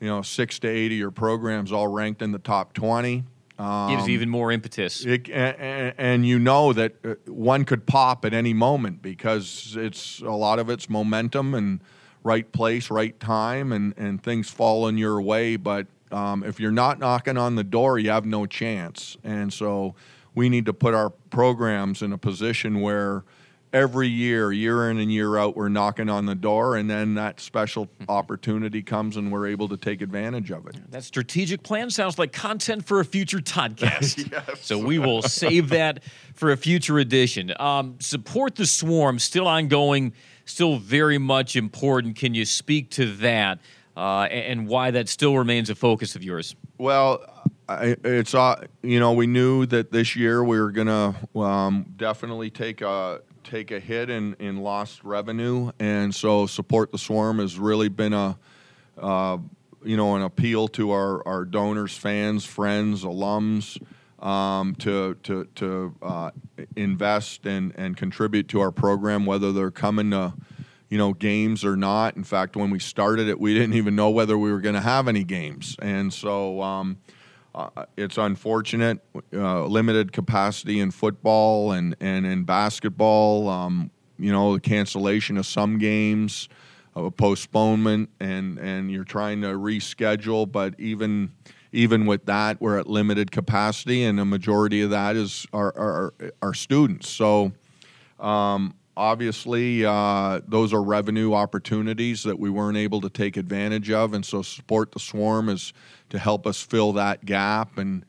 [0.00, 3.24] you know six to eight of your programs all ranked in the top twenty,
[3.58, 5.04] um, gives even more impetus.
[5.04, 10.20] It, and, and, you know that uh, one could pop at any moment because it's
[10.20, 11.80] a lot of it's momentum and
[12.24, 15.56] right place, right time, and and things fall in your way.
[15.56, 19.16] But um, if you're not knocking on the door, you have no chance.
[19.22, 19.94] And so
[20.34, 23.24] we need to put our programs in a position where
[23.72, 27.40] every year, year in and year out, we're knocking on the door, and then that
[27.40, 30.76] special opportunity comes, and we're able to take advantage of it.
[30.90, 34.30] That strategic plan sounds like content for a future podcast.
[34.30, 34.60] yes.
[34.62, 37.52] So we will save that for a future edition.
[37.58, 40.12] Um, support the swarm, still ongoing,
[40.44, 42.16] still very much important.
[42.16, 43.58] Can you speak to that
[43.96, 46.54] uh, and why that still remains a focus of yours?
[46.78, 47.24] Well,
[47.68, 52.50] I, it's uh, you know we knew that this year we were gonna um, definitely
[52.50, 57.58] take a take a hit in, in lost revenue, and so support the swarm has
[57.58, 58.36] really been a
[58.98, 59.38] uh,
[59.84, 63.78] you know an appeal to our, our donors, fans, friends, alums
[64.20, 66.30] um, to to to uh,
[66.76, 70.34] invest and and contribute to our program, whether they're coming to
[70.88, 72.16] you know games or not.
[72.16, 74.80] In fact, when we started it, we didn't even know whether we were going to
[74.80, 76.62] have any games, and so.
[76.62, 76.98] Um,
[77.54, 78.98] uh, it's unfortunate,
[79.32, 83.48] uh, limited capacity in football and, and in basketball.
[83.48, 86.48] Um, you know, the cancellation of some games,
[86.96, 90.50] a postponement, and, and you're trying to reschedule.
[90.50, 91.30] But even
[91.74, 96.14] even with that, we're at limited capacity, and a majority of that is our our,
[96.42, 97.08] our students.
[97.08, 97.52] So.
[98.20, 104.14] Um, obviously, uh, those are revenue opportunities that we weren't able to take advantage of,
[104.14, 105.72] and so support the swarm is
[106.10, 107.76] to help us fill that gap.
[107.76, 108.04] And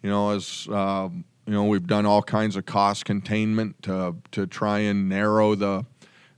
[0.00, 1.08] you know, as uh,
[1.46, 5.84] you know, we've done all kinds of cost containment to to try and narrow the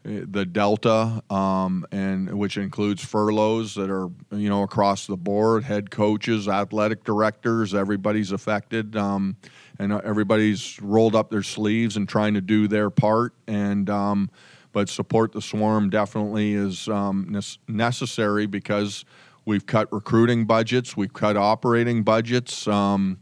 [0.03, 5.91] the delta, um, and which includes furloughs that are you know across the board, head
[5.91, 8.97] coaches, athletic directors, everybody's affected.
[8.97, 9.37] Um,
[9.79, 13.33] and everybody's rolled up their sleeves and trying to do their part.
[13.47, 14.31] And um,
[14.73, 19.05] but support the swarm definitely is um, necessary because
[19.47, 22.69] we've cut recruiting budgets, we've cut operating budgets.
[22.69, 23.19] Um,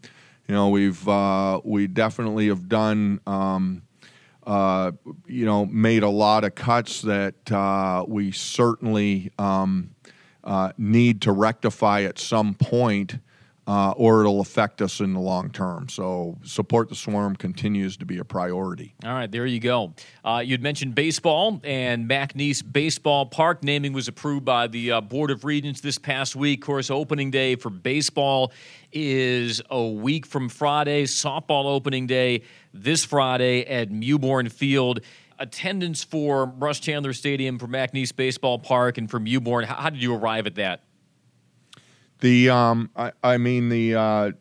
[0.48, 3.20] you know, we've uh, we definitely have done.
[4.48, 4.92] Uh,
[5.26, 9.90] you know, made a lot of cuts that uh, we certainly um,
[10.42, 13.18] uh, need to rectify at some point
[13.68, 15.90] uh, or it'll affect us in the long term.
[15.90, 18.94] So, support the swarm continues to be a priority.
[19.04, 19.92] All right, there you go.
[20.24, 23.62] Uh, you'd mentioned baseball and Mac Nease Baseball Park.
[23.62, 26.62] Naming was approved by the uh, Board of Regents this past week.
[26.62, 28.52] Of course, opening day for baseball
[28.90, 31.04] is a week from Friday.
[31.04, 35.00] Softball opening day this Friday at Mewborn Field
[35.38, 39.66] attendance for Russ Chandler Stadium, for Mac Nease Baseball Park, and for Mewborn.
[39.66, 40.82] How, how did you arrive at that?
[42.20, 44.32] The um, I, I mean the uh,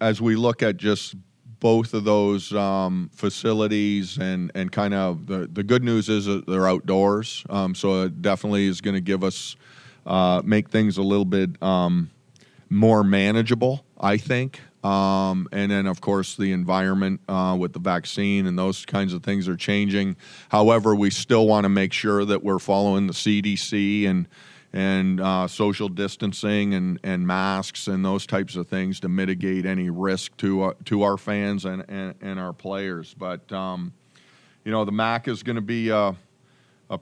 [0.00, 1.16] as we look at just
[1.60, 6.46] both of those um, facilities and and kind of the the good news is that
[6.46, 9.56] they're outdoors, um, so it definitely is going to give us
[10.06, 12.10] uh, make things a little bit um,
[12.70, 13.84] more manageable.
[14.00, 14.60] I think.
[14.84, 19.24] Um, and then, of course, the environment uh, with the vaccine and those kinds of
[19.24, 20.16] things are changing.
[20.50, 24.28] However, we still want to make sure that we're following the CDC and
[24.72, 29.90] and uh, social distancing and, and masks and those types of things to mitigate any
[29.90, 33.14] risk to uh, to our fans and, and, and our players.
[33.14, 33.92] But um,
[34.64, 36.12] you know, the MAC is going to be uh,
[36.90, 37.00] a,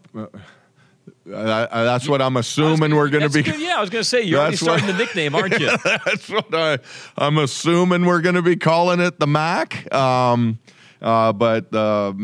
[1.33, 3.43] uh, that's what I'm assuming we're going to be.
[3.43, 3.61] Good.
[3.61, 5.71] Yeah, I was going to say you're already starting what, the nickname, aren't you?
[5.85, 6.79] that's what I,
[7.19, 9.93] am assuming we're going to be calling it the MAC.
[9.93, 10.59] Um,
[11.01, 12.15] uh, but the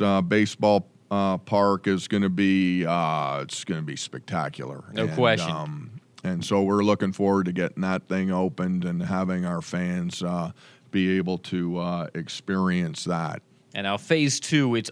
[0.00, 4.84] uh, baseball uh, park is going to be uh, it's going to be spectacular.
[4.94, 5.50] No and, question.
[5.50, 10.22] Um, and so we're looking forward to getting that thing opened and having our fans
[10.22, 10.52] uh,
[10.90, 13.42] be able to uh, experience that.
[13.74, 14.90] And now phase two, it's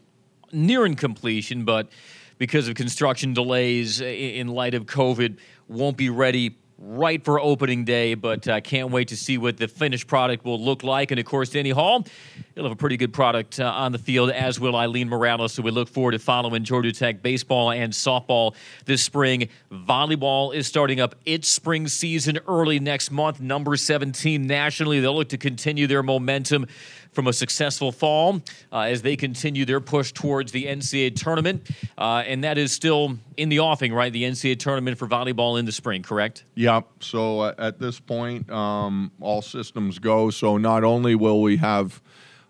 [0.52, 1.88] nearing completion, but
[2.36, 8.14] because of construction delays in light of COVID, won't be ready right for opening day,
[8.14, 11.10] but I uh, can't wait to see what the finished product will look like.
[11.10, 12.06] And of course, Danny Hall,
[12.54, 15.52] he'll have a pretty good product uh, on the field, as will Aileen Morales.
[15.52, 18.54] So we look forward to following Georgia Tech baseball and softball
[18.86, 19.50] this spring.
[19.70, 25.00] Volleyball is starting up its spring season early next month, number 17 nationally.
[25.00, 26.66] They'll look to continue their momentum
[27.12, 28.40] from a successful fall
[28.72, 31.68] uh, as they continue their push towards the NCAA tournament.
[31.98, 34.12] Uh, and that is still in the offing, right?
[34.12, 36.44] The NCAA tournament for volleyball in the spring, correct?
[36.54, 36.86] Yep.
[37.00, 40.30] So uh, at this point, um, all systems go.
[40.30, 42.00] So not only will we have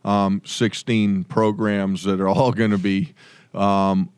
[0.05, 3.15] um, 16 programs that are all going to be
[3.55, 4.11] um,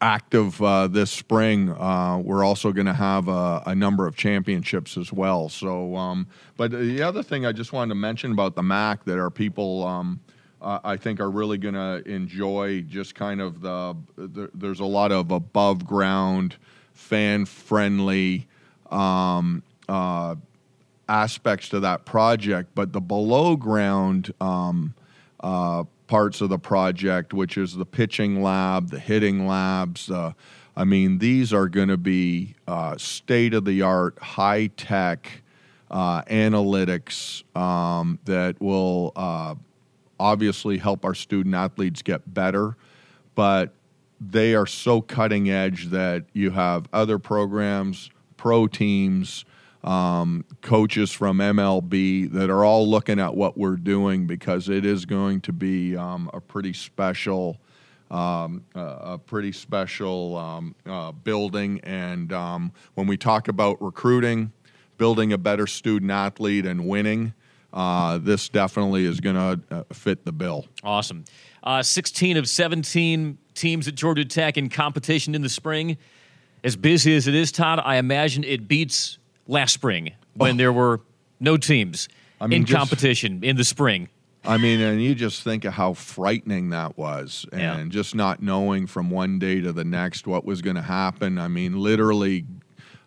[0.00, 1.70] active uh, this spring.
[1.70, 5.48] Uh, we're also going to have a, a, number of championships as well.
[5.48, 6.26] So, um,
[6.56, 9.84] but the other thing I just wanted to mention about the MAC that our people.
[9.84, 10.20] Um,
[10.62, 14.84] uh, I think are really going to enjoy just kind of the, the, there's a
[14.84, 16.56] lot of above ground,
[16.92, 18.46] fan friendly
[18.90, 20.34] um, uh,
[21.08, 24.94] aspects to that project, but the below ground um,
[25.40, 30.10] uh, parts of the project, which is the pitching lab, the hitting labs.
[30.10, 30.32] Uh,
[30.74, 35.42] I mean, these are going to be uh, state of the art, high tech
[35.88, 39.54] uh, analytics um, that will uh,
[40.18, 42.76] obviously help our student athletes get better,
[43.36, 43.72] but
[44.20, 49.44] they are so cutting edge that you have other programs, pro teams,
[49.84, 55.06] um, coaches from MLB that are all looking at what we're doing because it is
[55.06, 57.58] going to be um, a pretty special.
[58.10, 61.78] Um, a pretty special um, uh, building.
[61.84, 64.50] And um, when we talk about recruiting,
[64.98, 67.34] building a better student athlete, and winning,
[67.72, 70.66] uh, this definitely is going to uh, fit the bill.
[70.82, 71.24] Awesome.
[71.62, 75.96] Uh, 16 of 17 teams at Georgia Tech in competition in the spring.
[76.64, 79.19] As busy as it is, Todd, I imagine it beats
[79.50, 80.56] last spring when oh.
[80.56, 81.00] there were
[81.40, 82.08] no teams
[82.40, 84.08] I mean, in just, competition in the spring.
[84.44, 87.84] I mean, and you just think of how frightening that was, and yeah.
[87.90, 91.36] just not knowing from one day to the next what was going to happen.
[91.36, 92.46] I mean, literally,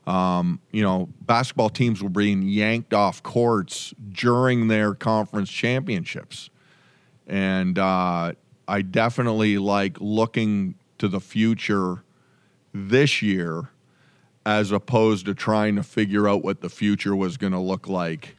[0.05, 6.51] um, you know, basketball teams were being yanked off courts during their conference championships,
[7.25, 8.33] and uh,
[8.67, 12.03] I definitely like looking to the future
[12.73, 13.69] this year
[14.45, 18.35] as opposed to trying to figure out what the future was going to look like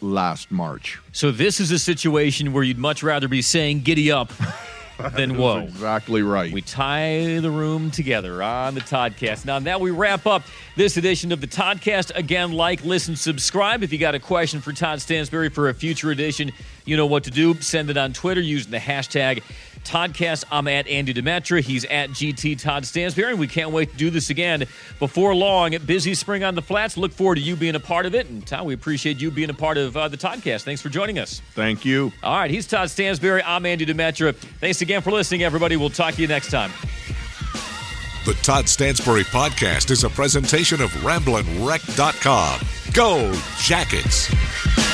[0.00, 0.98] last March.
[1.12, 4.32] So this is a situation where you'd much rather be saying "giddy up"
[5.14, 6.52] than "whoa." Exactly right.
[6.52, 9.44] We tie the room together on the Toddcast.
[9.44, 10.42] Now, now we wrap up
[10.76, 12.14] this edition of the Toddcast.
[12.14, 13.82] Again, like, listen, subscribe.
[13.82, 16.52] If you got a question for Todd Stansbury for a future edition,
[16.84, 17.54] you know what to do.
[17.60, 19.42] Send it on Twitter using the hashtag
[19.84, 20.44] Toddcast.
[20.50, 21.60] I'm at Andy Demetra.
[21.60, 23.30] He's at GT Todd Stansbury.
[23.30, 24.64] And we can't wait to do this again
[24.98, 25.76] before long.
[25.86, 26.96] Busy spring on the flats.
[26.96, 28.28] Look forward to you being a part of it.
[28.28, 30.62] And Todd, we appreciate you being a part of uh, the Toddcast.
[30.62, 31.40] Thanks for joining us.
[31.54, 32.12] Thank you.
[32.22, 32.50] All right.
[32.50, 33.42] He's Todd Stansbury.
[33.42, 34.34] I'm Andy Demetra.
[34.34, 35.76] Thanks again for listening, everybody.
[35.76, 36.70] We'll talk to you next time.
[38.24, 42.60] The Todd Stansbury Podcast is a presentation of RamblinWreck.com.
[42.92, 44.87] Go Jackets!